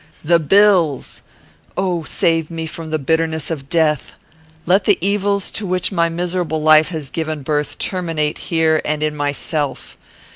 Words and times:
"The 0.23 0.39
bills 0.39 1.21
oh, 1.77 2.01
save 2.01 2.49
me 2.49 2.65
from 2.65 2.89
the 2.89 2.97
bitterness 2.97 3.51
of 3.51 3.69
death! 3.69 4.13
Let 4.65 4.85
the 4.85 4.97
evils 4.99 5.51
to 5.51 5.67
which 5.67 5.91
my 5.91 6.09
miserable 6.09 6.63
life 6.63 6.87
has 6.87 7.11
given 7.11 7.43
birth 7.43 7.77
terminate 7.77 8.39
here 8.49 8.81
and 8.83 9.03
in 9.03 9.15
myself. 9.15 9.95